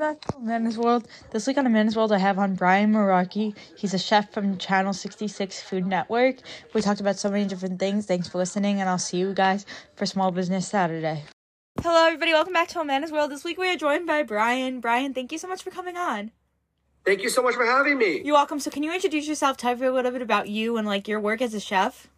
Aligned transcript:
back 0.00 0.18
to 0.22 0.36
Amanda's 0.38 0.78
World. 0.78 1.06
This 1.30 1.46
week 1.46 1.58
on 1.58 1.66
Amanda's 1.66 1.94
World, 1.94 2.10
I 2.10 2.16
have 2.16 2.38
on 2.38 2.54
Brian 2.54 2.90
Malarkey. 2.90 3.54
He's 3.76 3.92
a 3.92 3.98
chef 3.98 4.32
from 4.32 4.56
Channel 4.56 4.94
66 4.94 5.62
Food 5.62 5.84
Network. 5.84 6.36
We 6.72 6.80
talked 6.80 7.02
about 7.02 7.18
so 7.18 7.30
many 7.30 7.44
different 7.44 7.78
things. 7.78 8.06
Thanks 8.06 8.26
for 8.26 8.38
listening, 8.38 8.80
and 8.80 8.88
I'll 8.88 8.96
see 8.96 9.18
you 9.18 9.34
guys 9.34 9.66
for 9.96 10.06
Small 10.06 10.30
Business 10.30 10.66
Saturday. 10.66 11.24
Hello, 11.82 12.06
everybody. 12.06 12.32
Welcome 12.32 12.54
back 12.54 12.68
to 12.68 12.80
Amanda's 12.80 13.12
World. 13.12 13.30
This 13.30 13.44
week 13.44 13.58
we 13.58 13.68
are 13.68 13.76
joined 13.76 14.06
by 14.06 14.22
Brian. 14.22 14.80
Brian, 14.80 15.12
thank 15.12 15.32
you 15.32 15.38
so 15.38 15.48
much 15.48 15.62
for 15.62 15.70
coming 15.70 15.98
on. 15.98 16.30
Thank 17.04 17.22
you 17.22 17.28
so 17.28 17.42
much 17.42 17.54
for 17.54 17.66
having 17.66 17.98
me. 17.98 18.22
You're 18.24 18.36
welcome. 18.36 18.58
So, 18.58 18.70
can 18.70 18.82
you 18.82 18.94
introduce 18.94 19.28
yourself? 19.28 19.58
Tell 19.58 19.76
me 19.76 19.86
a 19.86 19.92
little 19.92 20.12
bit 20.12 20.22
about 20.22 20.48
you 20.48 20.78
and 20.78 20.86
like 20.86 21.08
your 21.08 21.20
work 21.20 21.42
as 21.42 21.52
a 21.52 21.60
chef. 21.60 22.08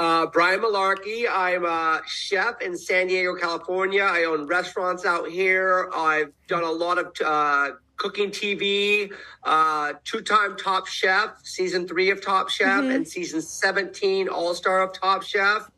Uh, 0.00 0.24
Brian 0.24 0.60
Malarkey. 0.60 1.26
I'm 1.30 1.66
a 1.66 2.00
chef 2.06 2.62
in 2.62 2.74
San 2.74 3.08
Diego, 3.08 3.34
California. 3.34 4.02
I 4.02 4.24
own 4.24 4.46
restaurants 4.46 5.04
out 5.04 5.28
here. 5.28 5.90
I've 5.94 6.32
done 6.46 6.62
a 6.62 6.70
lot 6.70 6.96
of 6.96 7.12
uh, 7.22 7.72
cooking 7.96 8.30
TV, 8.30 9.12
uh, 9.44 9.92
two 10.04 10.22
time 10.22 10.56
Top 10.56 10.86
Chef, 10.86 11.38
season 11.44 11.86
three 11.86 12.08
of 12.08 12.24
Top 12.24 12.48
Chef, 12.48 12.80
mm-hmm. 12.80 12.92
and 12.92 13.06
season 13.06 13.42
17 13.42 14.30
All 14.30 14.54
Star 14.54 14.80
of 14.80 14.98
Top 14.98 15.22
Chef. 15.22 15.70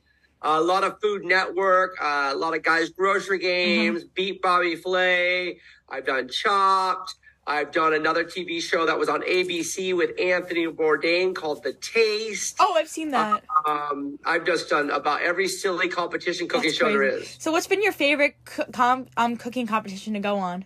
a 0.42 0.60
lot 0.60 0.84
of 0.84 1.00
Food 1.00 1.24
Network, 1.24 1.96
uh, 2.00 2.30
a 2.32 2.36
lot 2.36 2.54
of 2.54 2.62
guys' 2.62 2.91
grocery 2.91 3.41
games, 3.41 4.04
mm-hmm. 4.04 4.12
Beat 4.14 4.41
Bobby 4.41 4.77
Flay. 4.77 5.58
I've 5.88 6.06
done 6.06 6.28
Chopped. 6.28 7.16
I've 7.46 7.73
done 7.73 7.92
another 7.92 8.24
TV 8.24 8.62
show 8.62 8.87
that 8.87 8.96
was 8.96 9.09
on 9.09 9.23
ABC 9.23 9.96
with 9.96 10.19
Anthony 10.20 10.66
Bourdain 10.66 11.34
called 11.34 11.64
The 11.64 11.73
Taste. 11.73 12.56
Oh, 12.60 12.74
I've 12.77 12.88
seen 12.88 13.10
that. 13.10 13.42
Um, 13.66 14.19
I've 14.24 14.46
just 14.46 14.70
done 14.70 14.91
about 14.91 15.23
every 15.23 15.48
silly 15.48 15.88
competition 15.88 16.47
cooking 16.47 16.69
That's 16.69 16.77
show 16.78 16.84
crazy. 16.84 16.98
there 16.98 17.19
is. 17.19 17.36
So, 17.41 17.50
what's 17.50 17.66
been 17.66 17.83
your 17.83 17.92
favorite 17.92 18.36
com- 18.73 19.06
um, 19.16 19.36
cooking 19.36 19.66
competition 19.66 20.12
to 20.14 20.20
go 20.20 20.36
on? 20.38 20.64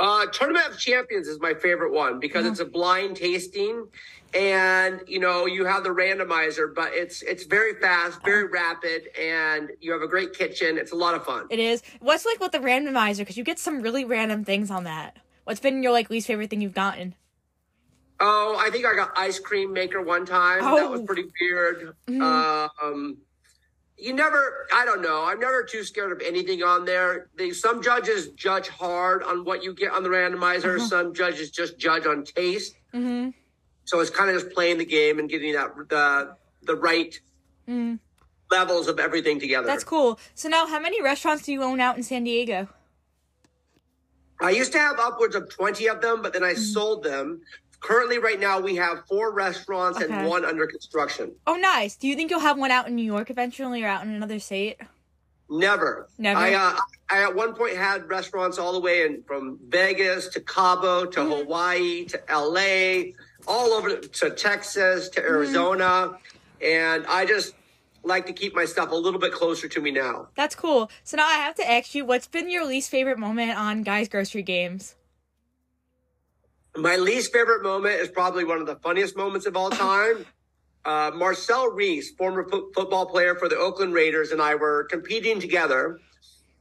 Uh, 0.00 0.26
Tournament 0.26 0.66
of 0.66 0.76
Champions 0.78 1.28
is 1.28 1.38
my 1.38 1.54
favorite 1.54 1.92
one 1.92 2.18
because 2.18 2.44
it's 2.46 2.58
a 2.58 2.64
blind 2.64 3.16
tasting, 3.16 3.86
and 4.34 5.00
you 5.06 5.20
know 5.20 5.46
you 5.46 5.64
have 5.64 5.84
the 5.84 5.90
randomizer, 5.90 6.74
but 6.74 6.92
it's 6.92 7.22
it's 7.22 7.44
very 7.44 7.74
fast, 7.74 8.18
very 8.24 8.48
rapid, 8.48 9.16
and 9.16 9.70
you 9.80 9.92
have 9.92 10.02
a 10.02 10.08
great 10.08 10.32
kitchen. 10.32 10.78
It's 10.78 10.90
a 10.90 10.96
lot 10.96 11.14
of 11.14 11.24
fun. 11.24 11.46
It 11.50 11.60
is. 11.60 11.84
What's 12.00 12.26
like 12.26 12.40
with 12.40 12.50
the 12.50 12.58
randomizer? 12.58 13.18
Because 13.18 13.36
you 13.36 13.44
get 13.44 13.60
some 13.60 13.80
really 13.82 14.04
random 14.04 14.44
things 14.44 14.68
on 14.68 14.82
that. 14.84 15.18
What's 15.44 15.60
been 15.60 15.82
your 15.82 15.92
like 15.92 16.10
least 16.10 16.26
favorite 16.26 16.50
thing 16.50 16.60
you've 16.60 16.74
gotten? 16.74 17.14
Oh, 18.20 18.56
I 18.58 18.70
think 18.70 18.86
I 18.86 18.94
got 18.94 19.12
ice 19.16 19.40
cream 19.40 19.72
maker 19.72 20.00
one 20.00 20.24
time. 20.24 20.60
Oh. 20.62 20.76
That 20.76 20.90
was 20.90 21.00
oh. 21.00 21.04
pretty 21.04 21.24
weird. 21.40 21.94
Mm-hmm. 22.06 22.22
Um, 22.22 23.18
you 23.98 24.12
never, 24.12 24.66
I 24.74 24.84
don't 24.84 25.02
know. 25.02 25.24
I'm 25.24 25.40
never 25.40 25.64
too 25.64 25.84
scared 25.84 26.12
of 26.12 26.20
anything 26.24 26.62
on 26.62 26.84
there. 26.84 27.30
They, 27.36 27.50
some 27.50 27.82
judges 27.82 28.28
judge 28.28 28.68
hard 28.68 29.22
on 29.22 29.44
what 29.44 29.62
you 29.62 29.74
get 29.74 29.92
on 29.92 30.02
the 30.02 30.08
randomizer. 30.08 30.76
Uh-huh. 30.76 30.86
Some 30.86 31.14
judges 31.14 31.50
just 31.50 31.78
judge 31.78 32.06
on 32.06 32.24
taste. 32.24 32.74
Mm-hmm. 32.94 33.30
So 33.84 34.00
it's 34.00 34.10
kind 34.10 34.30
of 34.30 34.40
just 34.40 34.54
playing 34.54 34.78
the 34.78 34.84
game 34.84 35.18
and 35.18 35.28
getting 35.28 35.52
that 35.54 35.70
the 35.88 36.36
the 36.62 36.76
right 36.76 37.18
mm. 37.68 37.98
levels 38.50 38.86
of 38.86 39.00
everything 39.00 39.40
together. 39.40 39.66
That's 39.66 39.84
cool. 39.84 40.20
So 40.34 40.48
now, 40.48 40.66
how 40.66 40.78
many 40.78 41.02
restaurants 41.02 41.42
do 41.42 41.52
you 41.52 41.62
own 41.62 41.80
out 41.80 41.96
in 41.96 42.04
San 42.04 42.24
Diego? 42.24 42.68
I 44.42 44.50
used 44.50 44.72
to 44.72 44.78
have 44.78 44.98
upwards 44.98 45.34
of 45.34 45.48
20 45.48 45.88
of 45.88 46.00
them, 46.00 46.22
but 46.22 46.32
then 46.32 46.44
I 46.44 46.54
mm. 46.54 46.58
sold 46.58 47.02
them. 47.02 47.40
Currently, 47.80 48.18
right 48.18 48.38
now, 48.38 48.60
we 48.60 48.76
have 48.76 49.04
four 49.08 49.32
restaurants 49.32 50.00
okay. 50.00 50.12
and 50.12 50.28
one 50.28 50.44
under 50.44 50.66
construction. 50.66 51.32
Oh, 51.46 51.56
nice. 51.56 51.96
Do 51.96 52.06
you 52.06 52.14
think 52.14 52.30
you'll 52.30 52.40
have 52.40 52.58
one 52.58 52.70
out 52.70 52.86
in 52.86 52.94
New 52.94 53.04
York 53.04 53.28
eventually 53.28 53.82
or 53.82 53.88
out 53.88 54.04
in 54.04 54.10
another 54.10 54.38
state? 54.38 54.78
Never. 55.50 56.08
Never. 56.16 56.38
I, 56.38 56.54
uh, 56.54 56.76
I 57.10 57.22
at 57.24 57.34
one 57.34 57.54
point 57.54 57.76
had 57.76 58.08
restaurants 58.08 58.58
all 58.58 58.72
the 58.72 58.80
way 58.80 59.04
in 59.04 59.22
from 59.24 59.58
Vegas 59.68 60.28
to 60.28 60.40
Cabo 60.40 61.06
to 61.06 61.20
mm. 61.20 61.38
Hawaii 61.38 62.04
to 62.06 62.20
LA, 62.30 63.12
all 63.46 63.72
over 63.72 63.96
to 63.96 64.30
Texas 64.30 65.08
to 65.10 65.20
mm-hmm. 65.20 65.28
Arizona. 65.28 65.84
Mm. 65.84 66.16
And 66.62 67.06
I 67.06 67.26
just 67.26 67.54
like 68.04 68.26
to 68.26 68.32
keep 68.32 68.54
my 68.54 68.64
stuff 68.64 68.90
a 68.90 68.94
little 68.94 69.20
bit 69.20 69.32
closer 69.32 69.68
to 69.68 69.80
me 69.80 69.90
now. 69.90 70.28
That's 70.34 70.54
cool. 70.54 70.90
So 71.04 71.16
now 71.16 71.26
I 71.26 71.34
have 71.34 71.54
to 71.56 71.70
ask 71.70 71.94
you, 71.94 72.04
what's 72.04 72.26
been 72.26 72.50
your 72.50 72.64
least 72.66 72.90
favorite 72.90 73.18
moment 73.18 73.56
on 73.58 73.82
Guys 73.82 74.08
Grocery 74.08 74.42
Games? 74.42 74.96
My 76.76 76.96
least 76.96 77.32
favorite 77.32 77.62
moment 77.62 77.96
is 78.00 78.08
probably 78.08 78.44
one 78.44 78.58
of 78.60 78.66
the 78.66 78.76
funniest 78.76 79.16
moments 79.16 79.46
of 79.46 79.56
all 79.56 79.70
time. 79.88 80.24
uh, 80.84 81.10
Marcel 81.14 81.68
Reese, 81.70 82.10
former 82.12 82.48
fo- 82.48 82.70
football 82.74 83.06
player 83.06 83.34
for 83.34 83.48
the 83.48 83.56
Oakland 83.56 83.92
Raiders, 83.94 84.30
and 84.32 84.40
I 84.42 84.54
were 84.56 84.84
competing 84.90 85.38
together. 85.38 86.00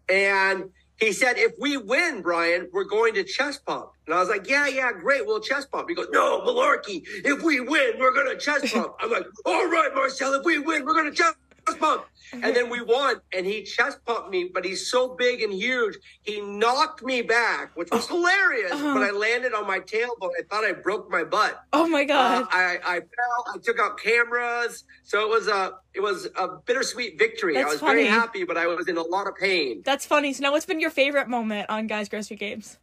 And 0.10 0.66
he 1.02 1.14
said, 1.14 1.38
if 1.38 1.54
we 1.60 1.78
win, 1.78 2.22
Brian, 2.22 2.70
we're 2.74 2.86
going 2.86 3.16
to 3.16 3.26
chest 3.26 3.66
pump. 3.66 3.92
And 4.08 4.16
I 4.16 4.20
was 4.20 4.30
like, 4.30 4.50
yeah, 4.50 4.68
yeah, 4.68 4.92
great. 4.94 5.26
We'll 5.28 5.42
chest 5.42 5.72
pump. 5.72 5.90
He 5.90 5.96
goes, 5.96 6.10
no, 6.12 6.42
Malarkey, 6.42 7.04
if 7.26 7.44
we 7.44 7.60
win, 7.62 7.96
we're 8.00 8.14
going 8.14 8.30
to 8.30 8.38
chest 8.38 8.74
pump. 8.74 8.94
I'm 9.02 9.12
like, 9.12 9.26
all 9.46 9.68
right, 9.70 9.90
Marcel, 9.96 10.36
if 10.36 10.46
we 10.46 10.60
win, 10.60 10.86
we're 10.86 10.94
going 10.94 11.12
to 11.12 11.18
chest 11.18 11.36
pump. 11.36 11.51
And 12.34 12.56
then 12.56 12.70
we 12.70 12.82
won, 12.82 13.18
and 13.34 13.46
he 13.46 13.64
chest 13.64 14.00
pumped 14.06 14.30
me, 14.30 14.50
but 14.54 14.64
he's 14.64 14.90
so 14.90 15.16
big 15.16 15.42
and 15.42 15.52
huge, 15.52 15.98
he 16.22 16.40
knocked 16.40 17.04
me 17.04 17.22
back, 17.22 17.76
which 17.76 17.90
was 17.92 18.08
hilarious. 18.08 18.72
Uh-huh. 18.72 18.94
But 18.94 19.04
I 19.04 19.12
landed 19.12 19.54
on 19.54 19.68
my 19.68 19.80
tailbone. 19.80 20.32
I 20.40 20.44
thought 20.50 20.64
I 20.64 20.72
broke 20.72 21.12
my 21.12 21.24
butt. 21.24 21.62
Oh 21.74 21.88
my 21.88 22.06
god! 22.06 22.44
Uh, 22.44 22.48
I, 22.52 22.80
I 22.86 23.00
fell. 23.00 23.54
I 23.54 23.58
took 23.62 23.80
out 23.80 24.00
cameras, 24.00 24.86
so 25.04 25.22
it 25.22 25.30
was 25.30 25.48
a 25.48 25.74
it 25.94 26.00
was 26.00 26.30
a 26.38 26.48
bittersweet 26.66 27.20
victory. 27.20 27.56
That's 27.56 27.68
I 27.68 27.70
was 27.70 27.80
funny. 27.82 28.04
very 28.04 28.08
happy, 28.08 28.46
but 28.46 28.56
I 28.56 28.68
was 28.68 28.88
in 28.88 28.98
a 28.98 29.04
lot 29.04 29.28
of 29.28 29.36
pain. 29.36 29.82
That's 29.84 30.06
funny. 30.06 30.32
So 30.32 30.44
now, 30.44 30.52
what's 30.52 30.66
been 30.66 30.80
your 30.80 30.90
favorite 30.90 31.28
moment 31.28 31.70
on 31.70 31.88
Guys 31.88 32.08
Grocery 32.08 32.38
Games? 32.38 32.80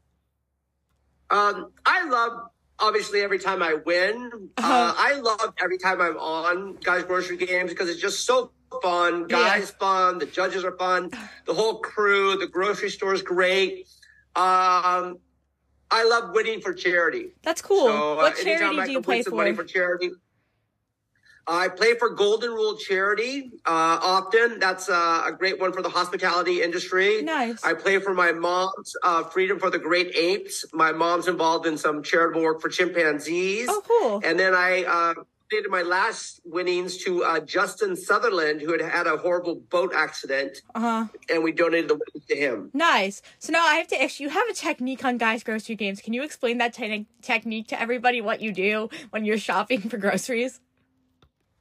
Um, 1.30 1.72
I 1.86 2.06
love 2.08 2.32
obviously 2.78 3.20
every 3.20 3.38
time 3.38 3.62
I 3.62 3.74
win. 3.74 4.50
Uh-huh. 4.56 4.72
Uh, 4.72 4.94
I 4.96 5.14
love 5.20 5.54
every 5.62 5.78
time 5.78 6.00
I'm 6.00 6.16
on 6.16 6.76
Guys 6.82 7.04
Grocery 7.04 7.36
Games 7.36 7.70
because 7.70 7.88
it's 7.88 8.00
just 8.00 8.24
so 8.24 8.52
fun. 8.82 9.26
Guys 9.26 9.72
yeah. 9.72 9.78
fun. 9.78 10.18
The 10.18 10.26
judges 10.26 10.64
are 10.64 10.76
fun. 10.76 11.10
The 11.46 11.54
whole 11.54 11.80
crew. 11.80 12.36
The 12.36 12.46
grocery 12.46 12.90
store 12.90 13.14
is 13.14 13.22
great. 13.22 13.88
Um, 14.36 15.18
I 15.90 16.04
love 16.04 16.34
winning 16.34 16.60
for 16.60 16.72
charity. 16.72 17.32
That's 17.42 17.62
cool. 17.62 17.86
So, 17.86 18.16
what 18.16 18.32
uh, 18.32 18.42
charity 18.42 18.84
do 18.84 18.92
you 18.92 19.02
play 19.02 19.22
for? 19.22 19.34
Money 19.34 19.54
for 19.54 19.64
charity. 19.64 20.10
I 21.48 21.68
play 21.68 21.94
for 21.94 22.10
Golden 22.10 22.50
Rule 22.50 22.76
Charity 22.76 23.50
uh, 23.64 23.98
often. 24.02 24.58
That's 24.58 24.90
uh, 24.90 25.24
a 25.26 25.32
great 25.32 25.58
one 25.58 25.72
for 25.72 25.80
the 25.80 25.88
hospitality 25.88 26.60
industry. 26.62 27.22
Nice. 27.22 27.64
I 27.64 27.72
play 27.72 27.98
for 28.00 28.12
my 28.12 28.32
mom's 28.32 28.94
uh, 29.02 29.24
Freedom 29.24 29.58
for 29.58 29.70
the 29.70 29.78
Great 29.78 30.14
Apes. 30.14 30.66
My 30.74 30.92
mom's 30.92 31.26
involved 31.26 31.66
in 31.66 31.78
some 31.78 32.02
charitable 32.02 32.42
work 32.42 32.60
for 32.60 32.68
chimpanzees. 32.68 33.68
Oh, 33.70 33.82
cool. 33.88 34.20
And 34.22 34.38
then 34.38 34.54
I 34.54 34.84
uh, 34.84 35.14
donated 35.50 35.70
my 35.70 35.82
last 35.82 36.40
winnings 36.44 36.98
to 37.04 37.24
uh, 37.24 37.40
Justin 37.40 37.96
Sutherland, 37.96 38.60
who 38.60 38.72
had 38.72 38.80
had 38.80 39.06
a 39.06 39.16
horrible 39.16 39.56
boat 39.56 39.92
accident, 39.94 40.62
uh-huh. 40.74 41.06
and 41.30 41.42
we 41.42 41.52
donated 41.52 41.88
the 41.88 41.94
winnings 41.94 42.26
to 42.28 42.36
him. 42.36 42.70
Nice. 42.74 43.22
So 43.38 43.52
now 43.52 43.64
I 43.64 43.74
have 43.76 43.88
to 43.88 44.02
ask 44.02 44.20
you: 44.20 44.28
have 44.28 44.48
a 44.48 44.54
technique 44.54 45.04
on 45.04 45.18
guys' 45.18 45.42
grocery 45.42 45.76
games. 45.76 46.00
Can 46.00 46.12
you 46.12 46.22
explain 46.22 46.58
that 46.58 46.74
te- 46.74 47.06
technique 47.22 47.68
to 47.68 47.80
everybody? 47.80 48.20
What 48.20 48.40
you 48.40 48.52
do 48.52 48.88
when 49.10 49.24
you're 49.24 49.38
shopping 49.38 49.80
for 49.80 49.96
groceries? 49.96 50.60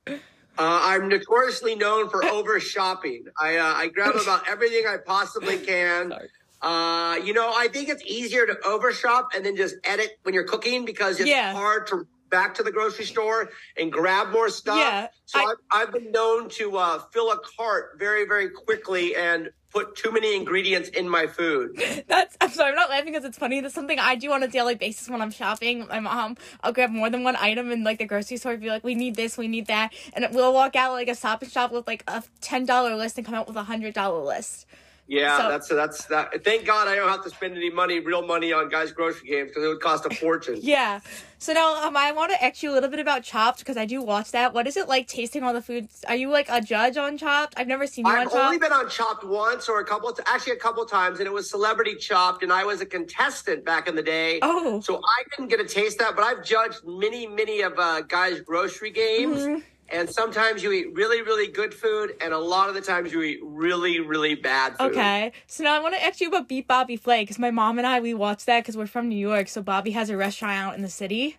Uh, 0.08 0.16
I'm 0.60 1.08
notoriously 1.08 1.76
known 1.76 2.10
for 2.10 2.26
over 2.26 2.60
shopping. 2.60 3.26
I 3.40 3.58
uh, 3.58 3.74
I 3.74 3.88
grab 3.88 4.16
about 4.16 4.48
everything 4.50 4.86
I 4.88 4.98
possibly 4.98 5.58
can. 5.66 6.14
Uh, 6.60 7.20
you 7.24 7.34
know, 7.34 7.54
I 7.56 7.68
think 7.68 7.88
it's 7.90 8.04
easier 8.04 8.48
to 8.48 8.58
over 8.66 8.92
shop 8.92 9.30
and 9.36 9.46
then 9.46 9.56
just 9.56 9.76
edit 9.84 10.18
when 10.24 10.34
you're 10.34 10.44
cooking 10.44 10.86
because 10.86 11.20
it's 11.20 11.30
yeah. 11.30 11.54
hard 11.54 11.86
to 11.88 12.08
back 12.30 12.56
to 12.56 12.64
the 12.64 12.72
grocery 12.72 13.06
store 13.06 13.50
and 13.78 13.92
grab 13.92 14.32
more 14.32 14.50
stuff. 14.50 14.78
Yeah, 14.78 15.08
so 15.26 15.40
I, 15.72 15.80
have 15.80 15.94
been 15.94 16.12
known 16.12 16.50
to 16.52 16.78
uh, 16.78 17.00
fill 17.12 17.32
a 17.32 17.40
cart 17.58 17.98
very, 17.98 18.26
very 18.26 18.50
quickly 18.50 19.16
and 19.16 19.50
put 19.72 19.96
too 19.96 20.12
many 20.12 20.36
ingredients 20.36 20.90
in 20.90 21.08
my 21.08 21.28
food. 21.28 21.82
That's 22.08 22.38
I'm 22.42 22.50
sorry, 22.50 22.70
I'm 22.70 22.76
not 22.76 22.90
laughing 22.90 23.14
because 23.14 23.26
it's 23.26 23.38
funny. 23.38 23.62
That's 23.62 23.76
something 23.76 24.00
I 24.00 24.16
do 24.16 24.32
on 24.32 24.44
a 24.44 24.48
daily 24.48 24.76
basis 24.76 25.10
when 25.10 25.22
I'm 25.22 25.32
shopping. 25.32 25.88
My 25.88 26.00
mom, 26.00 26.38
I'll 26.64 26.74
grab 26.74 26.90
more 26.90 27.10
than 27.10 27.24
one 27.24 27.36
item 27.36 27.72
in 27.72 27.84
like 27.84 28.00
the 28.00 28.06
grocery 28.06 28.38
store. 28.38 28.58
Be 28.58 28.70
like, 28.70 28.84
we 28.84 28.96
need 28.96 29.16
this, 29.16 29.38
we 29.38 29.48
need 29.48 29.68
that, 29.68 29.94
and 30.14 30.28
we'll 30.32 30.54
walk 30.54 30.76
out 30.76 30.94
like 30.94 31.08
a 31.08 31.16
stop 31.16 31.42
and 31.42 31.52
shop 31.52 31.72
with 31.72 31.88
like 31.88 32.04
a 32.08 32.24
ten 32.42 32.66
dollar 32.66 32.96
list 32.96 33.18
and 33.18 33.26
come 33.26 33.36
out 33.36 33.48
with 33.48 33.56
a 33.56 33.64
hundred 33.64 33.94
dollar 33.94 34.24
list. 34.24 34.66
Yeah, 35.08 35.38
so, 35.38 35.50
that's 35.50 35.68
that's 35.70 36.06
that. 36.06 36.44
Thank 36.44 36.66
God 36.66 36.90
I 36.90 36.96
don't 36.96 37.08
have 37.08 37.24
to 37.24 37.30
spend 37.30 37.56
any 37.56 37.70
money, 37.70 38.00
real 38.00 38.28
money, 38.28 38.52
on 38.52 38.68
guys' 38.68 38.92
grocery 38.92 39.30
games 39.30 39.50
because 39.50 39.64
it 39.64 39.68
would 39.68 39.80
cost 39.80 40.06
a 40.06 40.14
fortune. 40.14 40.58
yeah. 40.62 41.00
So 41.40 41.54
now, 41.54 41.88
um, 41.88 41.96
I 41.96 42.12
want 42.12 42.32
to 42.32 42.44
ask 42.44 42.62
you 42.62 42.72
a 42.72 42.74
little 42.74 42.90
bit 42.90 43.00
about 43.00 43.24
Chopped 43.24 43.60
because 43.60 43.78
I 43.78 43.86
do 43.86 44.02
watch 44.02 44.32
that. 44.32 44.54
What 44.54 44.68
is 44.68 44.76
it 44.76 44.90
like 44.90 45.08
tasting 45.08 45.44
all 45.44 45.54
the 45.54 45.62
foods? 45.62 46.04
Are 46.10 46.16
you 46.16 46.30
like 46.30 46.48
a 46.50 46.60
judge 46.60 46.98
on 46.98 47.18
Chopped? 47.18 47.54
I've 47.56 47.68
never 47.68 47.88
seen 47.88 48.06
you 48.06 48.12
I've 48.12 48.20
on 48.20 48.26
Chopped. 48.26 48.36
I've 48.36 48.46
only 48.48 48.58
been 48.58 48.74
on 48.74 48.90
Chopped 48.90 49.24
once 49.24 49.70
or 49.70 49.80
a 49.80 49.86
couple, 49.86 50.10
of, 50.10 50.20
actually 50.26 50.54
a 50.54 50.60
couple 50.60 50.86
times, 50.86 51.20
and 51.20 51.28
it 51.28 51.34
was 51.34 51.50
Celebrity 51.50 51.96
Chopped, 51.96 52.44
and 52.44 52.52
I 52.52 52.66
was 52.66 52.82
a 52.82 52.86
contestant 52.86 53.64
back 53.64 53.88
in 53.88 53.96
the 53.96 54.04
day. 54.04 54.40
Oh. 54.42 54.82
So 54.82 54.98
I 54.98 55.24
didn't 55.30 55.50
get 55.50 55.66
to 55.66 55.74
taste 55.74 56.00
that, 56.00 56.18
but 56.18 56.26
I've 56.26 56.44
judged 56.44 56.82
many, 56.86 57.28
many 57.28 57.62
of 57.62 57.80
uh, 57.80 58.02
guys' 58.02 58.42
grocery 58.42 58.92
games. 58.92 59.38
Mm-hmm 59.38 59.60
and 59.90 60.10
sometimes 60.10 60.64
you 60.64 60.72
eat 60.72 60.94
really, 60.94 61.22
really 61.22 61.48
good 61.48 61.74
food, 61.74 62.16
and 62.22 62.34
a 62.34 62.38
lot 62.38 62.70
of 62.70 62.76
the 62.76 62.82
times 62.82 63.12
you 63.12 63.22
eat 63.22 63.40
really, 63.44 64.00
really 64.00 64.36
bad 64.36 64.78
food. 64.78 64.92
Okay, 64.92 65.32
so 65.48 65.64
now 65.64 65.76
I 65.76 65.80
want 65.80 65.96
to 65.96 66.04
ask 66.04 66.20
you 66.22 66.28
about 66.28 66.48
Beat 66.48 66.68
Bobby 66.68 66.96
Flay 66.96 67.24
because 67.24 67.40
my 67.40 67.52
mom 67.52 67.78
and 67.78 67.88
I 67.88 68.00
we 68.00 68.14
watched 68.14 68.46
that 68.48 68.62
because 68.62 68.76
we're 68.78 68.88
from 68.88 69.10
New 69.10 69.18
York. 69.18 69.48
So 69.48 69.62
Bobby 69.62 69.92
has 69.92 70.10
a 70.10 70.18
restaurant 70.18 70.58
out 70.58 70.76
in 70.76 70.82
the 70.82 70.90
city. 70.90 71.38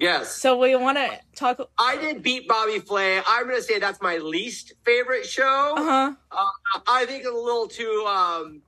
Yes. 0.00 0.36
So 0.36 0.56
we 0.58 0.76
want 0.76 0.96
to 0.98 1.18
talk. 1.34 1.60
I 1.78 1.96
did 1.96 2.22
beat 2.22 2.46
Bobby 2.46 2.78
Flay. 2.78 3.20
I'm 3.26 3.44
going 3.44 3.56
to 3.56 3.62
say 3.62 3.78
that's 3.78 4.00
my 4.00 4.18
least 4.18 4.74
favorite 4.84 5.26
show. 5.26 5.74
Uh-huh. 5.76 6.12
Uh, 6.30 6.80
I 6.86 7.04
think 7.04 7.20
it's 7.20 7.28
a 7.28 7.32
little 7.32 7.66
too, 7.66 8.04
um, 8.08 8.62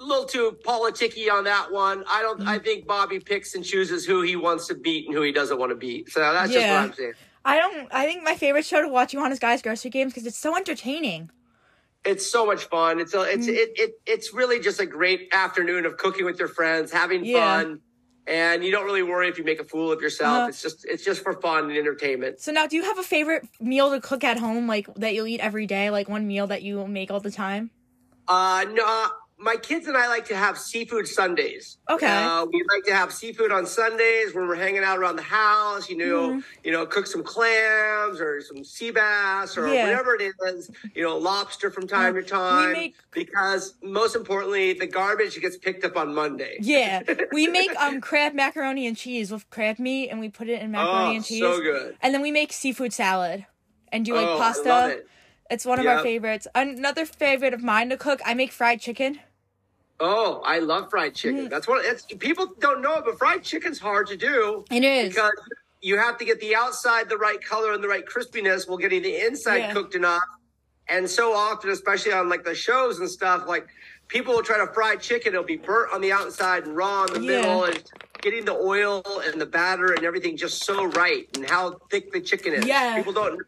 a 0.00 0.04
little 0.04 0.24
too 0.24 0.58
politicky 0.64 1.30
on 1.30 1.44
that 1.44 1.70
one. 1.70 2.02
I 2.08 2.22
don't. 2.22 2.42
I 2.42 2.58
think 2.58 2.86
Bobby 2.86 3.20
picks 3.20 3.54
and 3.54 3.64
chooses 3.64 4.04
who 4.04 4.22
he 4.22 4.34
wants 4.34 4.66
to 4.66 4.74
beat 4.74 5.06
and 5.06 5.14
who 5.14 5.22
he 5.22 5.30
doesn't 5.30 5.58
want 5.58 5.70
to 5.70 5.76
beat. 5.76 6.10
So 6.10 6.20
that's 6.20 6.52
just 6.52 6.66
what 6.66 6.76
I'm 6.76 6.92
saying. 6.92 7.12
I 7.44 7.58
don't. 7.58 7.88
I 7.92 8.06
think 8.06 8.22
my 8.22 8.34
favorite 8.36 8.64
show 8.64 8.82
to 8.82 8.88
watch 8.88 9.12
you 9.12 9.20
on 9.20 9.32
is 9.32 9.38
Guys 9.38 9.62
Grocery 9.62 9.90
Games 9.90 10.12
because 10.12 10.26
it's 10.26 10.38
so 10.38 10.56
entertaining. 10.56 11.30
It's 12.04 12.28
so 12.30 12.44
much 12.46 12.64
fun. 12.64 13.00
It's 13.00 13.14
a, 13.14 13.22
it's 13.22 13.46
Mm. 13.46 13.54
it, 13.54 13.70
it 13.76 13.90
it's 14.06 14.34
really 14.34 14.60
just 14.60 14.80
a 14.80 14.86
great 14.86 15.28
afternoon 15.32 15.86
of 15.86 15.96
cooking 15.96 16.24
with 16.24 16.38
your 16.38 16.48
friends, 16.48 16.90
having 16.92 17.24
Yeah. 17.24 17.60
fun, 17.62 17.80
and 18.26 18.64
you 18.64 18.70
don't 18.72 18.84
really 18.84 19.02
worry 19.04 19.28
if 19.28 19.38
you 19.38 19.44
make 19.44 19.60
a 19.60 19.64
fool 19.64 19.92
of 19.92 20.00
yourself. 20.00 20.38
Uh-huh. 20.38 20.48
It's 20.48 20.62
just 20.62 20.84
it's 20.84 21.04
just 21.04 21.22
for 21.22 21.32
fun 21.40 21.68
and 21.70 21.76
entertainment. 21.78 22.40
So 22.40 22.50
now, 22.52 22.66
do 22.66 22.76
you 22.76 22.82
have 22.84 22.98
a 22.98 23.02
favorite 23.04 23.46
meal 23.60 23.90
to 23.90 24.00
cook 24.00 24.24
at 24.24 24.38
home, 24.38 24.66
like 24.66 24.92
that 24.96 25.14
you'll 25.14 25.26
eat 25.28 25.40
every 25.40 25.66
day, 25.66 25.90
like 25.90 26.08
one 26.08 26.26
meal 26.26 26.46
that 26.48 26.62
you 26.62 26.86
make 26.88 27.10
all 27.10 27.20
the 27.20 27.30
time? 27.30 27.70
Uh, 28.28 28.64
no, 28.72 28.84
uh, 28.86 29.08
my 29.42 29.56
kids 29.56 29.86
and 29.88 29.96
I 29.96 30.06
like 30.08 30.24
to 30.26 30.36
have 30.36 30.56
seafood 30.56 31.06
Sundays. 31.08 31.78
Okay. 31.90 32.06
Uh, 32.06 32.46
we 32.46 32.62
like 32.74 32.84
to 32.84 32.94
have 32.94 33.12
seafood 33.12 33.50
on 33.52 33.66
Sundays 33.66 34.34
when 34.34 34.46
we're 34.46 34.54
hanging 34.54 34.84
out 34.84 34.98
around 34.98 35.16
the 35.16 35.22
house. 35.22 35.90
You 35.90 35.96
know, 35.98 36.28
Mm-hmm. 36.30 36.40
you 36.64 36.72
know, 36.72 36.86
cook 36.86 37.06
some 37.06 37.22
clams 37.22 38.20
or 38.20 38.40
some 38.40 38.62
sea 38.64 38.90
bass 38.92 39.56
or 39.58 39.66
Yeah. 39.72 39.84
whatever 39.84 40.14
it 40.14 40.32
is. 40.46 40.70
You 40.94 41.02
know, 41.02 41.16
lobster 41.18 41.70
from 41.70 41.86
time 41.86 42.14
to 42.14 42.22
time. 42.22 42.72
make- 42.72 42.94
because 43.10 43.74
most 43.82 44.14
importantly, 44.16 44.72
the 44.74 44.86
garbage 44.86 45.38
gets 45.40 45.56
picked 45.56 45.84
up 45.84 45.96
on 45.96 46.14
Monday. 46.14 46.56
Yeah, 46.60 47.02
we 47.32 47.46
make 47.48 47.74
um 47.80 48.00
crab 48.00 48.34
macaroni 48.34 48.86
and 48.86 48.96
cheese 48.96 49.30
with 49.32 49.48
crab 49.50 49.78
meat, 49.78 50.08
and 50.10 50.20
we 50.20 50.28
put 50.28 50.48
it 50.48 50.62
in 50.62 50.70
macaroni 50.70 51.12
Oh, 51.12 51.16
and 51.16 51.24
cheese. 51.24 51.40
so 51.40 51.60
good. 51.60 51.96
And 52.00 52.14
then 52.14 52.22
we 52.22 52.30
make 52.30 52.52
seafood 52.52 52.92
salad, 52.92 53.44
and 53.90 54.04
do 54.04 54.14
like 54.14 54.26
oh, 54.26 54.38
pasta. 54.38 54.68
I 54.68 54.80
love 54.80 54.90
it. 54.92 55.08
It's 55.50 55.66
one 55.66 55.78
of 55.78 55.86
our 55.86 56.02
favorites. 56.02 56.46
Another 56.54 57.04
favorite 57.04 57.52
of 57.52 57.62
mine 57.62 57.90
to 57.90 57.98
cook, 57.98 58.20
I 58.24 58.32
make 58.32 58.52
fried 58.52 58.80
chicken. 58.80 59.20
Oh, 60.04 60.42
I 60.44 60.58
love 60.58 60.90
fried 60.90 61.12
Mm. 61.12 61.16
chicken. 61.16 61.48
That's 61.48 61.68
what 61.68 61.84
it's. 61.84 62.04
People 62.18 62.46
don't 62.58 62.82
know 62.82 62.96
it, 62.96 63.04
but 63.04 63.18
fried 63.18 63.44
chicken's 63.44 63.78
hard 63.78 64.08
to 64.08 64.16
do. 64.16 64.64
It 64.70 64.82
is. 64.82 65.10
because 65.14 65.30
you 65.80 65.96
have 65.96 66.18
to 66.18 66.24
get 66.24 66.40
the 66.40 66.54
outside 66.56 67.08
the 67.08 67.16
right 67.16 67.42
color 67.44 67.72
and 67.72 67.82
the 67.82 67.88
right 67.88 68.04
crispiness 68.06 68.68
while 68.68 68.78
getting 68.78 69.02
the 69.02 69.16
inside 69.26 69.56
Yeah. 69.58 69.72
cooked 69.72 69.94
enough. 69.94 70.22
And 70.88 71.08
so 71.08 71.32
often, 71.32 71.70
especially 71.70 72.12
on 72.12 72.28
like 72.28 72.44
the 72.44 72.54
shows 72.54 72.98
and 72.98 73.08
stuff, 73.08 73.46
like 73.46 73.66
people 74.08 74.34
will 74.34 74.42
try 74.42 74.58
to 74.58 74.72
fry 74.72 74.96
chicken, 74.96 75.32
it'll 75.34 75.44
be 75.44 75.56
burnt 75.56 75.92
on 75.92 76.00
the 76.00 76.12
outside 76.12 76.66
and 76.66 76.76
raw 76.76 77.04
in 77.04 77.14
the 77.14 77.20
Yeah. 77.20 77.40
middle, 77.40 77.64
and 77.64 77.82
getting 78.20 78.44
the 78.44 78.54
oil 78.54 79.02
and 79.24 79.40
the 79.40 79.46
batter 79.46 79.92
and 79.92 80.04
everything 80.04 80.36
just 80.36 80.64
so 80.64 80.84
right, 80.84 81.28
and 81.36 81.48
how 81.48 81.80
thick 81.90 82.12
the 82.12 82.20
chicken 82.20 82.54
is. 82.54 82.66
Yeah. 82.66 82.96
people 82.96 83.12
don't. 83.12 83.40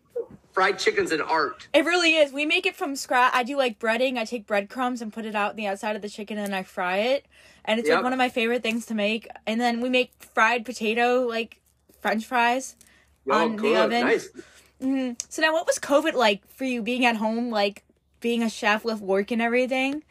Fried 0.54 0.78
chicken's 0.78 1.10
an 1.10 1.20
art. 1.20 1.66
It 1.74 1.84
really 1.84 2.14
is. 2.14 2.32
We 2.32 2.46
make 2.46 2.64
it 2.64 2.76
from 2.76 2.94
scratch. 2.94 3.32
I 3.34 3.42
do 3.42 3.56
like 3.56 3.80
breading. 3.80 4.16
I 4.16 4.24
take 4.24 4.46
breadcrumbs 4.46 5.02
and 5.02 5.12
put 5.12 5.26
it 5.26 5.34
out 5.34 5.56
the 5.56 5.66
outside 5.66 5.96
of 5.96 6.02
the 6.02 6.08
chicken 6.08 6.38
and 6.38 6.54
I 6.54 6.62
fry 6.62 6.98
it. 6.98 7.26
And 7.64 7.80
it's 7.80 7.88
like 7.88 8.04
one 8.04 8.12
of 8.12 8.18
my 8.18 8.28
favorite 8.28 8.62
things 8.62 8.86
to 8.86 8.94
make. 8.94 9.26
And 9.48 9.60
then 9.60 9.80
we 9.80 9.88
make 9.88 10.12
fried 10.20 10.64
potato, 10.64 11.26
like 11.28 11.60
French 12.00 12.24
fries. 12.24 12.76
Oh, 13.28 13.32
On 13.32 13.56
the 13.56 13.74
oven. 13.76 14.02
nice. 14.02 14.28
Mm-hmm. 14.80 15.14
So 15.28 15.42
now 15.42 15.52
what 15.52 15.66
was 15.66 15.78
COVID 15.80 16.14
like 16.14 16.46
for 16.48 16.64
you 16.64 16.82
being 16.82 17.04
at 17.04 17.16
home, 17.16 17.50
like 17.50 17.82
being 18.20 18.42
a 18.42 18.48
chef 18.50 18.84
with 18.84 19.00
work 19.00 19.32
and 19.32 19.42
everything? 19.42 20.04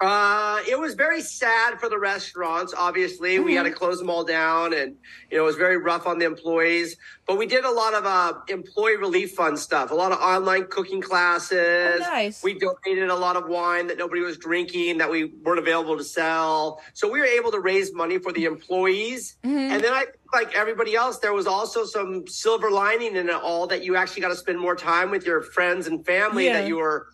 Uh, 0.00 0.60
it 0.66 0.78
was 0.78 0.94
very 0.94 1.20
sad 1.20 1.78
for 1.78 1.88
the 1.90 1.98
restaurants. 1.98 2.72
Obviously, 2.76 3.38
we 3.38 3.50
Mm-hmm. 3.52 3.56
had 3.58 3.62
to 3.64 3.70
close 3.72 3.98
them 3.98 4.08
all 4.08 4.24
down, 4.24 4.72
and 4.72 4.96
you 5.30 5.36
know 5.36 5.42
it 5.42 5.46
was 5.46 5.56
very 5.56 5.76
rough 5.76 6.06
on 6.06 6.18
the 6.18 6.24
employees. 6.24 6.96
But 7.26 7.36
we 7.36 7.46
did 7.46 7.64
a 7.64 7.70
lot 7.70 7.92
of 7.94 8.06
uh, 8.06 8.34
employee 8.48 8.96
relief 8.96 9.32
fund 9.32 9.58
stuff, 9.58 9.90
a 9.90 9.94
lot 9.94 10.10
of 10.12 10.18
online 10.18 10.66
cooking 10.68 11.00
classes. 11.02 12.00
Oh, 12.02 12.10
nice. 12.10 12.42
We 12.42 12.58
donated 12.58 13.10
a 13.10 13.14
lot 13.14 13.36
of 13.36 13.46
wine 13.48 13.86
that 13.88 13.98
nobody 13.98 14.22
was 14.22 14.38
drinking 14.38 14.98
that 14.98 15.10
we 15.10 15.24
weren't 15.44 15.58
available 15.58 15.96
to 15.98 16.04
sell. 16.04 16.80
So 16.94 17.10
we 17.10 17.18
were 17.20 17.26
able 17.26 17.50
to 17.52 17.60
raise 17.60 17.92
money 17.92 18.18
for 18.18 18.32
the 18.32 18.46
employees. 18.46 19.36
Mm-hmm. 19.44 19.58
And 19.74 19.84
then 19.84 19.92
I, 19.92 20.06
like 20.32 20.54
everybody 20.54 20.94
else, 20.96 21.18
there 21.18 21.34
was 21.34 21.46
also 21.46 21.84
some 21.84 22.26
silver 22.26 22.70
lining 22.70 23.16
in 23.16 23.28
it 23.28 23.34
all 23.34 23.66
that 23.66 23.84
you 23.84 23.96
actually 23.96 24.22
got 24.22 24.28
to 24.28 24.36
spend 24.36 24.58
more 24.58 24.74
time 24.76 25.10
with 25.10 25.26
your 25.26 25.42
friends 25.42 25.86
and 25.86 26.04
family 26.06 26.46
Yeah. 26.46 26.60
that 26.62 26.68
you 26.68 26.76
were 26.76 27.08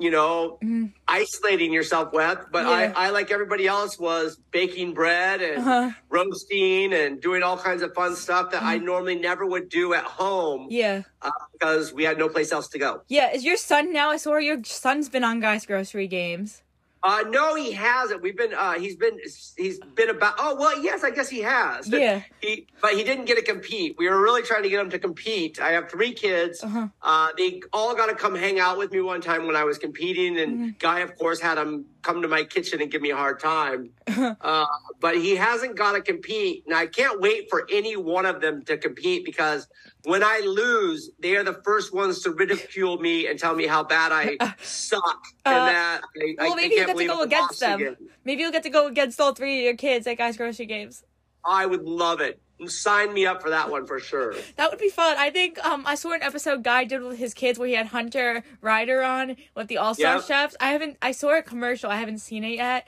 you 0.00 0.10
know, 0.10 0.58
isolating 1.08 1.72
yourself 1.72 2.12
with. 2.12 2.38
But 2.52 2.64
Mm-hmm. 2.66 2.92
Yeah. 2.92 2.92
I, 2.96 3.06
I, 3.06 3.10
like 3.10 3.30
everybody 3.30 3.66
else, 3.66 3.98
was 3.98 4.38
baking 4.50 4.94
bread 4.94 5.40
and 5.42 5.58
Uh-huh. 5.58 5.90
roasting 6.08 6.92
and 6.92 7.20
doing 7.20 7.42
all 7.42 7.56
kinds 7.58 7.82
of 7.82 7.94
fun 7.94 8.14
stuff 8.16 8.50
that 8.52 8.58
Mm-hmm. 8.58 8.68
I 8.68 8.78
normally 8.78 9.16
never 9.18 9.44
would 9.46 9.68
do 9.68 9.94
at 9.94 10.04
home 10.04 10.66
Yeah. 10.70 11.02
uh, 11.22 11.30
because 11.52 11.92
we 11.92 12.04
had 12.04 12.18
no 12.18 12.28
place 12.28 12.52
else 12.52 12.68
to 12.68 12.78
go. 12.78 13.02
Yeah. 13.08 13.32
Is 13.32 13.44
your 13.44 13.56
son 13.56 13.92
now? 13.92 14.10
I 14.10 14.16
saw 14.18 14.36
your 14.36 14.62
son's 14.64 15.08
been 15.08 15.24
on 15.24 15.40
Guys 15.40 15.66
Grocery 15.66 16.06
Games. 16.06 16.62
Uh, 17.08 17.22
no, 17.30 17.54
he 17.54 17.72
hasn't. 17.72 18.20
We've 18.20 18.36
been, 18.36 18.52
uh, 18.52 18.74
he's 18.74 18.94
been, 18.94 19.18
he's 19.56 19.80
been 19.94 20.10
about, 20.10 20.34
oh, 20.38 20.56
well, 20.56 20.78
yes, 20.82 21.02
I 21.02 21.10
guess 21.10 21.30
he 21.30 21.40
has. 21.40 21.88
Yeah. 21.88 22.22
He, 22.42 22.66
but 22.82 22.92
he 22.92 23.02
didn't 23.02 23.24
get 23.24 23.36
to 23.36 23.42
compete. 23.42 23.96
We 23.96 24.10
were 24.10 24.20
really 24.20 24.42
trying 24.42 24.62
to 24.64 24.68
get 24.68 24.78
him 24.78 24.90
to 24.90 24.98
compete. 24.98 25.58
I 25.58 25.70
have 25.70 25.90
three 25.90 26.12
kids. 26.12 26.62
Uh-huh. 26.62 26.88
Uh, 27.00 27.28
they 27.38 27.62
all 27.72 27.96
got 27.96 28.06
to 28.06 28.14
come 28.14 28.34
hang 28.34 28.60
out 28.60 28.76
with 28.76 28.92
me 28.92 29.00
one 29.00 29.22
time 29.22 29.46
when 29.46 29.56
I 29.56 29.64
was 29.64 29.78
competing. 29.78 30.38
And 30.38 30.48
Mm-hmm. 30.58 30.68
Guy, 30.78 31.00
of 31.00 31.16
course, 31.16 31.40
had 31.40 31.56
him 31.56 31.84
come 32.08 32.22
to 32.22 32.28
my 32.28 32.42
kitchen 32.42 32.80
and 32.80 32.90
give 32.90 33.02
me 33.02 33.10
a 33.10 33.16
hard 33.16 33.38
time. 33.40 33.90
Uh, 34.40 34.66
but 35.00 35.16
he 35.16 35.36
hasn't 35.36 35.76
got 35.76 35.92
to 35.92 36.00
compete. 36.00 36.64
And 36.66 36.74
I 36.74 36.86
can't 36.86 37.20
wait 37.20 37.48
for 37.50 37.66
any 37.70 37.96
one 37.96 38.24
of 38.26 38.40
them 38.40 38.62
to 38.64 38.76
compete 38.76 39.24
because 39.24 39.68
when 40.04 40.22
I 40.22 40.40
lose, 40.44 41.10
they 41.18 41.36
are 41.36 41.44
the 41.44 41.60
first 41.64 41.92
ones 41.94 42.20
to 42.22 42.30
ridicule 42.30 42.98
me 42.98 43.26
and 43.26 43.38
tell 43.38 43.54
me 43.54 43.66
how 43.66 43.84
bad 43.84 44.12
I 44.12 44.54
suck. 44.62 45.02
Uh, 45.44 45.48
and 45.50 45.68
that 45.68 46.00
I, 46.20 46.34
Well, 46.38 46.52
I, 46.52 46.56
maybe 46.56 46.76
I 46.76 46.80
you 46.80 46.86
get 46.86 46.96
to 46.96 47.06
go 47.06 47.22
against 47.22 47.60
them. 47.60 47.80
again. 47.80 47.96
Maybe 48.24 48.42
you'll 48.42 48.52
get 48.52 48.62
to 48.64 48.70
go 48.70 48.86
against 48.86 49.20
all 49.20 49.34
three 49.34 49.58
of 49.58 49.64
your 49.64 49.76
kids 49.76 50.06
at 50.06 50.18
Guys 50.18 50.36
Grocery 50.36 50.66
Games. 50.66 51.04
I 51.44 51.66
would 51.66 51.84
love 51.84 52.20
it. 52.20 52.40
Sign 52.66 53.12
me 53.14 53.24
up 53.24 53.40
for 53.40 53.50
that 53.50 53.70
one 53.70 53.86
for 53.86 54.00
sure. 54.00 54.34
That 54.56 54.70
would 54.70 54.80
be 54.80 54.88
fun. 54.88 55.16
I 55.16 55.30
think 55.30 55.64
um 55.64 55.84
I 55.86 55.94
saw 55.94 56.12
an 56.12 56.22
episode 56.22 56.64
Guy 56.64 56.84
did 56.84 57.02
with 57.02 57.18
his 57.18 57.32
kids 57.34 57.58
where 57.58 57.68
he 57.68 57.74
had 57.74 57.86
Hunter 57.86 58.42
Ryder 58.60 59.02
on 59.02 59.36
with 59.54 59.68
the 59.68 59.78
All 59.78 59.94
Star 59.94 60.16
Yep. 60.16 60.24
chefs. 60.24 60.56
I 60.60 60.70
haven't 60.72 60.96
I 61.00 61.12
saw 61.12 61.38
a 61.38 61.42
commercial. 61.42 61.88
I 61.90 61.96
haven't 61.96 62.18
seen 62.18 62.42
it 62.42 62.56
yet. 62.56 62.86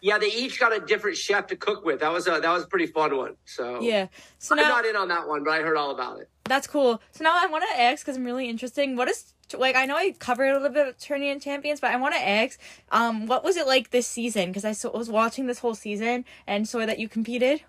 Yeah, 0.00 0.18
they 0.18 0.32
each 0.32 0.58
got 0.58 0.74
a 0.76 0.80
different 0.80 1.16
chef 1.16 1.46
to 1.48 1.56
cook 1.56 1.84
with. 1.84 2.00
That 2.00 2.10
was 2.12 2.26
a 2.26 2.40
that 2.40 2.50
was 2.50 2.64
a 2.64 2.66
pretty 2.66 2.86
fun 2.86 3.16
one. 3.16 3.36
So 3.44 3.80
Yeah. 3.82 4.06
So 4.38 4.56
I'm 4.58 4.62
not 4.66 4.86
in 4.86 4.96
on 4.96 5.08
that 5.08 5.28
one, 5.28 5.44
but 5.44 5.50
I 5.52 5.60
heard 5.60 5.76
all 5.76 5.90
about 5.90 6.18
it. 6.20 6.28
that's 6.44 6.66
cool. 6.66 7.00
So 7.12 7.22
now 7.22 7.34
I 7.36 7.46
want 7.46 7.64
to 7.70 7.80
ask 7.80 8.04
because 8.04 8.16
I'm 8.16 8.24
really 8.24 8.48
interesting. 8.48 8.96
What 8.96 9.08
is 9.08 9.34
like 9.56 9.76
I 9.76 9.84
know 9.84 9.96
I 9.96 10.12
covered 10.18 10.46
a 10.48 10.54
little 10.54 10.70
bit 10.70 10.88
of 10.88 10.98
Tourney 10.98 11.28
and 11.28 11.40
Champions, 11.40 11.80
but 11.80 11.90
I 11.90 11.96
want 11.96 12.14
to 12.14 12.20
ask, 12.26 12.58
um, 12.90 13.26
what 13.26 13.44
was 13.44 13.56
it 13.58 13.66
like 13.66 13.90
this 13.90 14.06
season? 14.06 14.48
Because 14.48 14.64
I 14.64 14.72
saw, 14.72 14.90
was 14.96 15.10
watching 15.10 15.46
this 15.46 15.58
whole 15.58 15.74
season 15.74 16.24
and 16.46 16.66
saw 16.66 16.86
that 16.86 16.98
you 16.98 17.08
competed. 17.10 17.62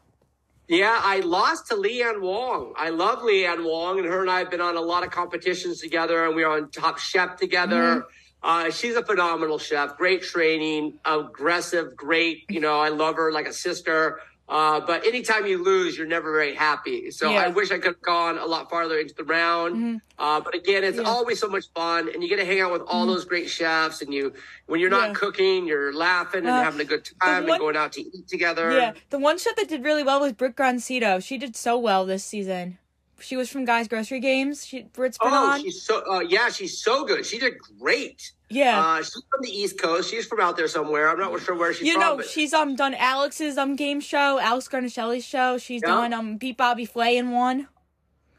Yeah, 0.73 0.99
I 1.03 1.19
lost 1.19 1.67
to 1.67 1.75
Leanne 1.75 2.19
Wong. 2.19 2.73
I 2.75 2.89
love 2.89 3.19
Leanne 3.19 3.63
Wong, 3.63 3.99
and 3.99 4.07
her 4.07 4.21
and 4.21 4.31
I 4.31 4.39
have 4.39 4.49
been 4.49 4.59
on 4.59 4.75
a 4.75 4.81
lot 4.81 5.03
of 5.03 5.11
competitions 5.11 5.79
together, 5.79 6.25
and 6.25 6.35
we 6.35 6.43
are 6.43 6.57
on 6.57 6.71
Top 6.71 6.97
Chef 6.97 7.37
together. 7.37 8.05
Uh, 8.41 8.71
she's 8.71 8.95
a 8.95 9.05
phenomenal 9.05 9.59
chef, 9.59 9.95
great 9.97 10.23
training, 10.23 10.99
aggressive, 11.05 11.95
great. 11.95 12.43
You 12.49 12.59
know, 12.59 12.79
I 12.79 12.89
love 12.89 13.17
her 13.17 13.31
like 13.31 13.47
a 13.47 13.53
sister. 13.53 14.19
Uh, 14.49 14.81
but 14.81 15.05
anytime 15.07 15.47
you 15.47 15.63
lose, 15.63 15.97
you're 15.97 16.05
never 16.05 16.31
very 16.33 16.53
happy. 16.53 17.09
So 17.11 17.31
Yeah. 17.31 17.43
I 17.43 17.47
wish 17.47 17.71
I 17.71 17.75
could 17.75 17.85
have 17.95 18.01
gone 18.01 18.37
a 18.37 18.45
lot 18.45 18.69
farther 18.69 18.99
into 18.99 19.15
the 19.15 19.23
round. 19.23 20.01
Uh, 20.19 20.41
but 20.41 20.53
again, 20.53 20.83
it's 20.83 20.97
Yeah. 20.97 21.03
always 21.05 21.39
so 21.39 21.47
much 21.47 21.65
fun, 21.73 22.09
and 22.13 22.21
you 22.21 22.27
get 22.29 22.35
to 22.37 22.45
hang 22.45 22.59
out 22.59 22.71
with 22.71 22.81
all 22.85 23.05
those 23.07 23.23
great 23.25 23.49
chefs. 23.49 24.01
And 24.01 24.13
you, 24.13 24.33
when 24.65 24.79
you're 24.81 24.89
not 24.89 25.09
Yeah. 25.09 25.13
cooking, 25.15 25.65
you're 25.65 25.93
laughing 25.93 26.41
and 26.41 26.49
Uh, 26.49 26.61
having 26.63 26.81
a 26.81 26.85
good 26.85 27.05
time 27.21 27.43
one- 27.43 27.51
and 27.53 27.59
going 27.59 27.77
out 27.77 27.93
to 27.93 28.01
eat 28.01 28.27
together. 28.27 28.71
Yeah, 28.73 28.93
the 29.09 29.17
one 29.17 29.37
chef 29.37 29.55
that 29.55 29.69
did 29.69 29.83
really 29.83 30.03
well 30.03 30.19
was 30.19 30.33
Britt 30.33 30.55
Grancito. 30.57 31.23
She 31.23 31.37
did 31.37 31.55
so 31.55 31.77
well 31.77 32.05
this 32.05 32.25
season. 32.25 32.77
She 33.19 33.37
was 33.37 33.49
from 33.49 33.63
Guys 33.65 33.87
Grocery 33.87 34.19
Games. 34.19 34.65
She 34.65 34.83
Britt's 34.83 35.17
been 35.17 35.31
Oh, 35.31 35.51
on. 35.51 35.61
she's 35.61 35.81
so 35.83 36.03
uh, 36.11 36.19
yeah, 36.19 36.49
she's 36.49 36.81
so 36.83 37.05
good. 37.05 37.25
She 37.25 37.39
did 37.39 37.53
great. 37.79 38.31
yeah. 38.49 38.79
Uh, 38.79 38.97
she's 38.97 39.23
from 39.31 39.41
the 39.41 39.49
East 39.49 39.79
Coast. 39.81 40.09
She's 40.09 40.25
from 40.25 40.39
out 40.41 40.57
there 40.57 40.67
somewhere. 40.67 41.09
I'm 41.09 41.17
not 41.19 41.39
sure 41.41 41.55
where 41.55 41.73
she's 41.73 41.87
you 41.87 41.93
from. 41.93 42.01
know, 42.01 42.15
but 42.17 42.25
she's 42.27 42.53
um 42.53 42.75
done 42.75 42.93
Alex's 42.95 43.57
um 43.57 43.75
game 43.75 43.99
show, 44.01 44.39
Alex 44.39 44.67
Guarnaschelli's 44.67 45.23
show. 45.25 45.57
She's 45.57 45.81
Yeah. 45.83 45.89
done 45.89 46.13
um 46.13 46.37
Beat 46.37 46.57
Bobby 46.57 46.85
Flay 46.85 47.15
in 47.17 47.31
one. 47.31 47.67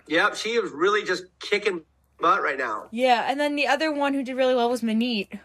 yep, 0.07 0.35
she 0.37 0.51
is 0.51 0.71
really 0.73 1.03
just 1.05 1.25
kicking 1.41 1.83
butt 2.21 2.43
right 2.43 2.59
now. 2.59 2.89
Yeah, 2.91 3.25
and 3.27 3.41
then 3.41 3.57
the 3.57 3.67
other 3.67 3.91
one 3.93 4.13
who 4.13 4.23
did 4.23 4.37
really 4.37 4.55
well 4.55 4.69
was 4.69 4.83
Maneet. 4.83 5.39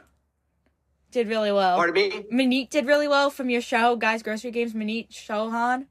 Did 1.12 1.28
really 1.28 1.52
well. 1.52 1.76
Pardon 1.78 1.94
me. 1.96 2.24
Maneet 2.32 2.70
did 2.70 2.86
really 2.86 3.08
well 3.08 3.30
from 3.32 3.50
your 3.50 3.62
show, 3.62 3.96
Guys 3.96 4.22
Grocery 4.22 4.52
Games. 4.52 4.74
Maneet 4.74 5.10
Chauhan. 5.10 5.86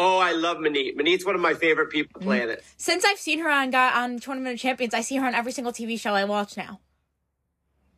Oh, 0.00 0.18
I 0.18 0.30
love 0.32 0.58
Maneet. 0.58 0.96
Maneet's 0.96 1.26
one 1.26 1.34
of 1.34 1.40
my 1.40 1.54
favorite 1.54 1.90
people 1.90 2.20
Mm-hmm. 2.20 2.28
on 2.30 2.36
the 2.36 2.44
planet. 2.44 2.64
Since 2.76 3.04
I've 3.04 3.18
seen 3.18 3.40
her 3.40 3.50
on 3.50 3.74
on 3.74 4.18
Tournament 4.20 4.54
of 4.54 4.60
Champions, 4.60 4.94
I 4.94 5.00
see 5.00 5.16
her 5.16 5.26
on 5.26 5.34
every 5.34 5.50
single 5.52 5.72
TV 5.72 5.98
show 5.98 6.14
I 6.14 6.24
watch 6.24 6.56
now. 6.56 6.80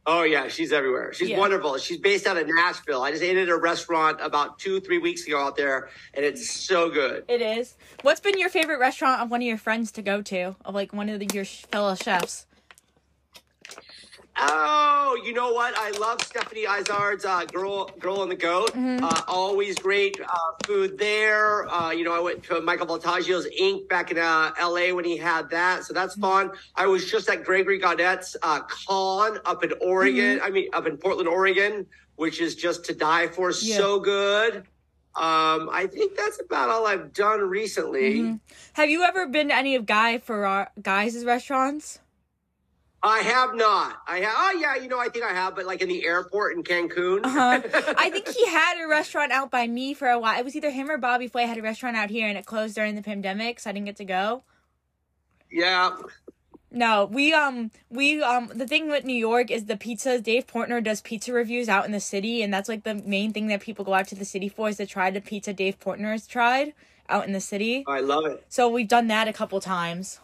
Oh 0.06 0.22
yeah, 0.22 0.48
she's 0.48 0.72
everywhere. 0.72 1.12
She's 1.12 1.28
Yeah. 1.28 1.38
wonderful. 1.38 1.76
She's 1.76 1.98
based 1.98 2.26
out 2.26 2.38
of 2.38 2.46
Nashville. 2.48 3.02
I 3.02 3.10
just 3.10 3.22
ate 3.22 3.36
at 3.36 3.50
a 3.50 3.56
restaurant 3.56 4.18
about 4.22 4.58
two, 4.58 4.80
three 4.80 4.96
weeks 4.96 5.26
ago 5.26 5.38
out 5.38 5.56
there, 5.56 5.90
and 6.14 6.24
it's 6.24 6.50
so 6.50 6.88
good. 6.88 7.24
It 7.28 7.42
is. 7.42 7.76
What's 8.00 8.18
been 8.18 8.38
your 8.38 8.48
favorite 8.48 8.78
restaurant 8.78 9.20
of 9.20 9.30
one 9.30 9.42
of 9.42 9.46
your 9.46 9.58
friends 9.58 9.92
to 9.92 10.02
go 10.02 10.22
to? 10.22 10.56
Of 10.64 10.74
like 10.74 10.94
one 10.94 11.10
of 11.10 11.20
the, 11.20 11.28
your 11.34 11.44
fellow 11.44 11.94
chefs? 11.96 12.46
Oh, 14.42 15.20
you 15.24 15.34
know 15.34 15.52
what? 15.52 15.74
I 15.76 15.90
love 15.98 16.22
Stephanie 16.22 16.62
Izard's 16.64 17.24
uh, 17.24 17.44
"Girl, 17.44 17.90
Girl 17.98 18.22
and 18.22 18.30
the 18.30 18.36
Goat." 18.36 18.70
Mm-hmm. 18.72 19.04
Uh, 19.04 19.22
always 19.28 19.76
great 19.78 20.18
uh, 20.20 20.28
food 20.66 20.98
there. 20.98 21.68
Uh, 21.68 21.90
you 21.90 22.04
know, 22.04 22.14
I 22.14 22.20
went 22.20 22.42
to 22.44 22.60
Michael 22.62 22.86
Voltaggio's 22.86 23.46
Inc. 23.60 23.88
back 23.88 24.10
in 24.10 24.18
uh, 24.18 24.52
L.A. 24.58 24.92
when 24.92 25.04
he 25.04 25.16
had 25.16 25.50
that, 25.50 25.84
so 25.84 25.92
that's 25.92 26.14
Mm-hmm. 26.14 26.22
fun. 26.22 26.50
I 26.74 26.86
was 26.86 27.10
just 27.10 27.28
at 27.28 27.44
Gregory 27.44 27.78
Gourdet's 27.78 28.36
uh, 28.42 28.60
Kann 28.62 29.38
up 29.44 29.62
in 29.62 29.72
Oregon. 29.80 30.38
Mm-hmm. 30.38 30.44
I 30.46 30.50
mean, 30.50 30.68
up 30.72 30.86
in 30.86 30.96
Portland, 30.96 31.28
Oregon, 31.28 31.86
which 32.16 32.40
is 32.40 32.54
just 32.54 32.84
to 32.86 32.94
die 32.94 33.28
for. 33.28 33.50
Yeah. 33.60 33.76
So 33.76 34.00
good. 34.00 34.64
Um, 35.16 35.68
I 35.72 35.88
think 35.92 36.16
that's 36.16 36.40
about 36.40 36.70
all 36.70 36.86
I've 36.86 37.12
done 37.12 37.40
recently. 37.40 38.18
Mm-hmm. 38.20 38.34
Have 38.74 38.88
you 38.88 39.02
ever 39.02 39.26
been 39.26 39.48
to 39.48 39.54
any 39.56 39.74
of 39.74 39.84
Guy 39.84 40.18
for 40.18 40.68
Guy's 40.80 41.24
restaurants? 41.24 41.98
I 43.02 43.20
have 43.20 43.54
not. 43.54 43.96
I 44.06 44.18
have. 44.20 44.34
Oh 44.36 44.58
yeah, 44.60 44.76
you 44.76 44.88
know, 44.88 44.98
I 44.98 45.08
think 45.08 45.24
I 45.24 45.32
have, 45.32 45.56
but 45.56 45.64
like 45.64 45.80
in 45.80 45.88
the 45.88 46.04
airport 46.04 46.54
in 46.54 46.62
Cancun. 46.62 47.24
Uh-huh. 47.24 47.60
I 47.96 48.10
think 48.10 48.28
he 48.28 48.46
had 48.46 48.82
a 48.82 48.86
restaurant 48.86 49.32
out 49.32 49.50
by 49.50 49.66
me 49.66 49.94
for 49.94 50.08
a 50.08 50.18
while. 50.18 50.38
It 50.38 50.44
was 50.44 50.54
either 50.54 50.70
him 50.70 50.90
or 50.90 50.98
Bobby 50.98 51.26
Flay 51.26 51.46
had 51.46 51.56
a 51.56 51.62
restaurant 51.62 51.96
out 51.96 52.10
here, 52.10 52.28
and 52.28 52.36
it 52.36 52.44
closed 52.44 52.74
during 52.74 52.96
the 52.96 53.02
pandemic, 53.02 53.60
so 53.60 53.70
I 53.70 53.72
didn't 53.72 53.86
get 53.86 53.96
to 53.96 54.04
go. 54.04 54.42
yeah. 55.50 55.96
No, 56.72 57.06
we 57.06 57.32
um 57.32 57.72
we 57.88 58.22
um 58.22 58.48
the 58.54 58.66
thing 58.66 58.88
with 58.88 59.04
New 59.04 59.16
York 59.16 59.50
is 59.50 59.64
the 59.64 59.76
pizzas. 59.76 60.22
Dave 60.22 60.46
Portnoy 60.46 60.84
does 60.84 61.00
pizza 61.00 61.32
reviews 61.32 61.68
out 61.68 61.84
in 61.84 61.90
the 61.90 61.98
city, 62.00 62.42
and 62.42 62.54
that's 62.54 62.68
like 62.68 62.84
the 62.84 62.94
main 62.94 63.32
thing 63.32 63.48
that 63.48 63.60
people 63.60 63.84
go 63.84 63.94
out 63.94 64.06
to 64.08 64.14
the 64.14 64.24
city 64.24 64.48
for 64.48 64.68
is 64.68 64.76
to 64.76 64.86
try 64.86 65.10
the 65.10 65.20
pizza 65.20 65.52
Dave 65.52 65.80
Portnoy 65.80 66.12
has 66.12 66.28
tried 66.28 66.74
out 67.08 67.26
in 67.26 67.32
the 67.32 67.40
city. 67.40 67.82
I 67.88 67.98
love 68.00 68.24
it. 68.26 68.44
So 68.48 68.68
we've 68.68 68.86
done 68.86 69.08
that 69.08 69.26
a 69.26 69.32
couple 69.32 69.60
times. 69.60 70.20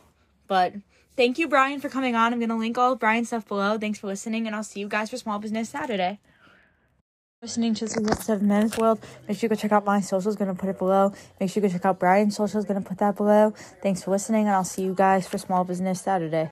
But 0.47 0.75
thank 1.17 1.39
you, 1.39 1.49
Brian, 1.49 1.81
for 1.81 1.89
coming 1.89 2.15
on. 2.15 2.33
I'm 2.33 2.41
gonna 2.41 2.57
link 2.57 2.79
all 2.79 2.93
of 2.93 2.99
Brian's 2.99 3.29
stuff 3.29 3.47
below. 3.47 3.79
Thanks 3.79 3.99
for 3.99 4.07
listening, 4.07 4.47
and 4.47 4.55
I'll 4.55 4.63
see 4.63 4.81
you 4.81 4.89
guys 4.89 5.11
for 5.11 5.17
Small 5.17 5.39
Business 5.39 5.69
Saturday. 5.69 6.21
Listening 7.43 7.75
to 7.75 7.87
the 7.87 8.17
Seven 8.17 8.49
Minutes 8.49 8.79
World. 8.79 8.99
Make 9.29 9.39
sure 9.39 9.47
you 9.47 9.49
go 9.51 9.57
check 9.57 9.73
out 9.73 9.85
my 9.85 10.01
socials. 10.01 10.37
Gonna 10.37 10.55
put 10.55 10.69
it 10.69 10.79
below. 10.79 11.13
Make 11.39 11.51
sure 11.51 11.63
you 11.63 11.69
go 11.69 11.73
check 11.73 11.85
out 11.85 11.99
Brian's 11.99 12.37
socials. 12.37 12.65
Gonna 12.65 12.81
put 12.81 12.99
that 12.99 13.17
below. 13.17 13.53
Thanks 13.83 14.03
for 14.03 14.11
listening, 14.11 14.47
and 14.47 14.55
I'll 14.55 14.65
see 14.65 14.83
you 14.83 14.95
guys 14.95 15.27
for 15.29 15.39
Small 15.39 15.65
Business 15.65 16.01
Saturday. 16.01 16.51